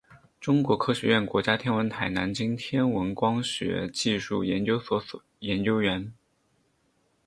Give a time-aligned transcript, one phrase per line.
[0.39, 4.99] 中国科学院国家天文台南京天文光学技术研究所
[5.41, 6.11] 研究员。